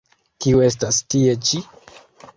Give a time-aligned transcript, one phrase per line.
[0.45, 1.63] Kiu estas tie ĉi?